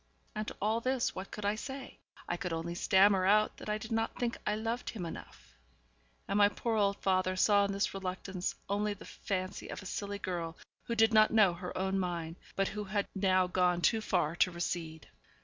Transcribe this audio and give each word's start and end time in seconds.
And 0.33 0.47
to 0.47 0.55
all 0.59 0.81
this 0.81 1.13
what 1.13 1.29
could 1.29 1.45
I 1.45 1.53
say? 1.53 1.99
I 2.27 2.35
could 2.35 2.51
only 2.53 2.73
stammer 2.73 3.23
out 3.27 3.57
that 3.57 3.69
I 3.69 3.77
did 3.77 3.91
not 3.91 4.17
think 4.17 4.35
I 4.47 4.55
loved 4.55 4.89
him 4.89 5.05
enough; 5.05 5.53
and 6.27 6.39
my 6.39 6.49
poor 6.49 6.75
old 6.75 6.97
father 6.97 7.35
saw 7.35 7.65
in 7.65 7.71
this 7.71 7.93
reluctance 7.93 8.55
only 8.67 8.95
the 8.95 9.05
fancy 9.05 9.67
of 9.67 9.83
a 9.83 9.85
silly 9.85 10.17
girl 10.17 10.57
who 10.85 10.95
did 10.95 11.13
not 11.13 11.29
know 11.29 11.53
her 11.53 11.77
own 11.77 11.99
mind, 11.99 12.37
but 12.55 12.69
who 12.69 12.85
had 12.85 13.07
now 13.13 13.45
gone 13.45 13.79
too 13.81 14.01
far 14.01 14.35
to 14.37 14.49
recede. 14.49 15.07